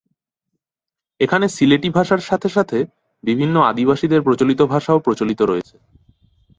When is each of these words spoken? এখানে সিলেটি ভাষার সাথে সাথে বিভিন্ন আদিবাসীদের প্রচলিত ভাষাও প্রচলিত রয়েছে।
এখানে 1.19 1.45
সিলেটি 1.49 1.89
ভাষার 1.89 2.21
সাথে 2.29 2.49
সাথে 2.49 2.77
বিভিন্ন 3.23 3.55
আদিবাসীদের 3.61 4.21
প্রচলিত 4.21 4.61
ভাষাও 4.73 4.99
প্রচলিত 4.99 5.39
রয়েছে। 5.41 5.75